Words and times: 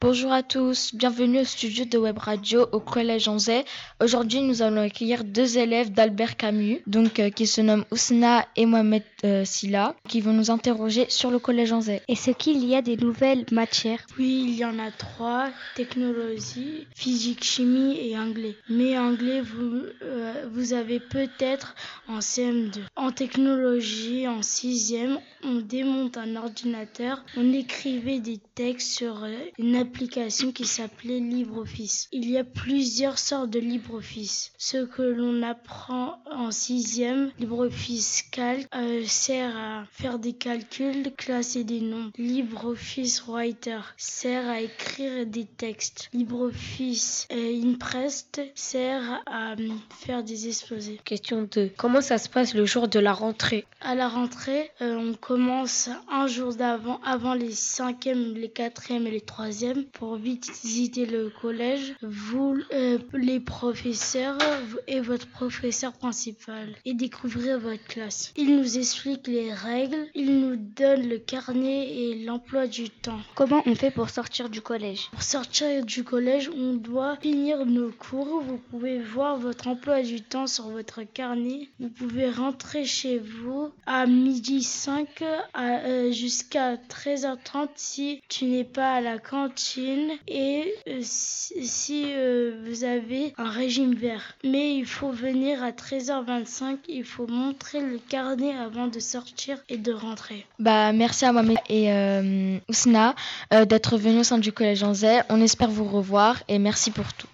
Bonjour 0.00 0.30
à 0.30 0.44
tous, 0.44 0.94
bienvenue 0.94 1.40
au 1.40 1.44
studio 1.44 1.84
de 1.84 1.98
Web 1.98 2.18
Radio 2.18 2.68
au 2.70 2.78
Collège 2.78 3.26
Anzay. 3.26 3.64
Aujourd'hui, 4.00 4.42
nous 4.42 4.62
allons 4.62 4.82
accueillir 4.82 5.24
deux 5.24 5.58
élèves 5.58 5.90
d'Albert 5.90 6.36
Camus, 6.36 6.80
donc 6.86 7.18
euh, 7.18 7.30
qui 7.30 7.48
se 7.48 7.60
nomment 7.60 7.84
Ousna 7.90 8.46
et 8.54 8.64
Mohamed 8.64 9.02
euh, 9.24 9.44
Silla, 9.44 9.96
qui 10.06 10.20
vont 10.20 10.32
nous 10.32 10.52
interroger 10.52 11.06
sur 11.08 11.32
le 11.32 11.40
Collège 11.40 11.72
Anzay. 11.72 12.00
Est-ce 12.06 12.30
qu'il 12.30 12.64
y 12.64 12.76
a 12.76 12.80
des 12.82 12.96
nouvelles 12.96 13.44
matières? 13.50 14.06
Oui, 14.20 14.44
il 14.46 14.54
y 14.54 14.64
en 14.64 14.78
a 14.78 14.92
trois 14.92 15.48
technologie, 15.74 16.86
physique, 16.94 17.42
chimie 17.42 17.98
et 18.00 18.16
anglais. 18.16 18.54
Mais 18.68 18.96
anglais, 18.96 19.40
vous, 19.40 19.82
euh, 20.02 20.46
vous 20.52 20.74
avez 20.74 21.00
peut-être 21.00 21.74
en 22.06 22.20
CM2. 22.20 22.82
En 22.94 23.10
technologie, 23.10 24.28
en 24.28 24.42
sixième, 24.42 25.18
on 25.42 25.56
démonte 25.56 26.16
un 26.16 26.36
ordinateur, 26.36 27.24
on 27.36 27.52
écrivait 27.52 28.20
des 28.20 28.38
textes 28.54 28.92
sur 28.92 29.24
euh, 29.24 29.34
une 29.58 29.87
application 29.88 30.52
qui 30.52 30.66
s'appelait 30.66 31.18
LibreOffice. 31.18 32.08
Il 32.12 32.30
y 32.30 32.36
a 32.36 32.44
plusieurs 32.44 33.18
sortes 33.18 33.48
de 33.48 33.58
LibreOffice. 33.58 34.52
Ce 34.58 34.84
que 34.84 35.00
l'on 35.00 35.42
apprend 35.42 36.18
en 36.30 36.50
sixième, 36.50 37.30
LibreOffice 37.38 38.24
Calc, 38.30 38.68
euh, 38.74 39.02
sert 39.06 39.56
à 39.56 39.84
faire 39.90 40.18
des 40.18 40.34
calculs, 40.34 41.10
classer 41.16 41.64
des 41.64 41.80
noms. 41.80 42.10
LibreOffice 42.18 43.22
Writer 43.26 43.80
sert 43.96 44.46
à 44.46 44.60
écrire 44.60 45.24
des 45.24 45.46
textes. 45.46 46.10
LibreOffice 46.12 47.26
euh, 47.32 47.62
Impress 47.64 48.28
sert 48.54 49.22
à 49.24 49.52
euh, 49.52 49.68
faire 50.00 50.22
des 50.22 50.48
exposés. 50.48 51.00
Question 51.04 51.48
2. 51.50 51.70
Comment 51.78 52.02
ça 52.02 52.18
se 52.18 52.28
passe 52.28 52.52
le 52.54 52.66
jour 52.66 52.88
de 52.88 52.98
la 52.98 53.14
rentrée? 53.14 53.64
À 53.80 53.94
la 53.94 54.08
rentrée, 54.08 54.70
euh, 54.82 54.96
on 54.96 55.14
commence 55.14 55.88
un 56.10 56.26
jour 56.26 56.54
d'avant, 56.54 57.00
avant 57.04 57.34
les 57.34 57.52
cinquièmes, 57.52 58.34
les 58.34 58.50
quatrièmes 58.50 59.06
et 59.06 59.10
les 59.10 59.20
troisièmes, 59.20 59.77
pour 59.84 60.16
visiter 60.16 61.06
le 61.06 61.30
collège. 61.40 61.94
Vous, 62.02 62.56
euh, 62.72 62.98
les 63.12 63.40
professeurs 63.40 64.38
et 64.86 65.00
votre 65.00 65.26
professeur 65.28 65.92
principal, 65.92 66.74
et 66.84 66.94
découvrir 66.94 67.58
votre 67.58 67.84
classe. 67.84 68.32
Il 68.36 68.56
nous 68.56 68.78
explique 68.78 69.26
les 69.26 69.52
règles, 69.52 70.06
il 70.14 70.40
nous 70.40 70.56
donne 70.56 71.08
le 71.08 71.18
carnet 71.18 71.88
et 71.92 72.24
l'emploi 72.24 72.66
du 72.66 72.90
temps. 72.90 73.20
Comment 73.34 73.62
on 73.66 73.74
fait 73.74 73.90
pour 73.90 74.10
sortir 74.10 74.48
du 74.48 74.60
collège? 74.60 75.08
Pour 75.10 75.22
sortir 75.22 75.84
du 75.84 76.04
collège, 76.04 76.50
on 76.56 76.74
doit 76.74 77.16
finir 77.16 77.66
nos 77.66 77.90
cours. 77.90 78.42
Vous 78.42 78.60
pouvez 78.70 78.98
voir 79.00 79.36
votre 79.36 79.68
emploi 79.68 80.02
du 80.02 80.22
temps 80.22 80.46
sur 80.46 80.68
votre 80.68 81.02
carnet. 81.02 81.68
Vous 81.80 81.90
pouvez 81.90 82.30
rentrer 82.30 82.84
chez 82.84 83.18
vous 83.18 83.70
à 83.86 84.06
midi 84.06 84.62
5 84.62 85.22
à, 85.54 85.80
euh, 85.84 86.12
jusqu'à 86.12 86.76
13h30 86.76 87.68
si 87.76 88.20
tu 88.28 88.46
n'es 88.46 88.64
pas 88.64 88.92
à 88.92 89.00
la 89.00 89.18
cantine 89.18 89.67
et 89.76 90.74
euh, 90.88 91.00
si, 91.02 92.04
euh, 92.14 92.62
vous 92.66 92.84
avez 92.84 93.34
un 93.36 93.50
régime 93.50 93.94
vert. 93.94 94.34
Mais 94.44 94.74
il 94.74 94.86
faut 94.86 95.10
venir 95.10 95.62
à 95.62 95.70
13h25. 95.70 96.78
Il 96.88 97.04
faut 97.04 97.26
montrer 97.26 97.80
le 97.80 97.98
carnet 97.98 98.54
avant 98.56 98.86
de 98.86 99.00
sortir 99.00 99.58
et 99.68 99.76
de 99.76 99.92
rentrer. 99.92 100.46
Bah, 100.58 100.92
merci 100.92 101.24
à 101.24 101.32
Mohamed 101.32 101.58
et 101.68 101.92
euh, 101.92 102.58
Ousna 102.68 103.14
d'être 103.50 103.96
venus 103.96 104.20
au 104.20 104.24
sein 104.24 104.38
du 104.38 104.52
Collège 104.52 104.82
Anzay. 104.82 105.22
On 105.28 105.40
espère 105.40 105.70
vous 105.70 105.84
revoir 105.84 106.42
et 106.48 106.58
merci 106.58 106.90
pour 106.90 107.12
tout. 107.12 107.28